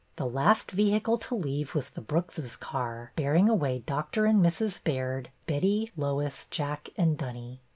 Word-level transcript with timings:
The 0.15 0.25
last 0.25 0.71
vehicle 0.71 1.19
to 1.19 1.35
leave 1.35 1.75
was 1.75 1.89
the 1.89 2.01
Brooks's 2.01 2.55
car, 2.55 3.11
bearing 3.15 3.47
away 3.47 3.83
Dr. 3.85 4.25
and 4.25 4.43
Mrs. 4.43 4.83
Baird, 4.83 5.29
Betty, 5.45 5.91
Lois, 5.95 6.47
Jack, 6.49 6.89
and 6.97 7.15
Dunny. 7.15 7.61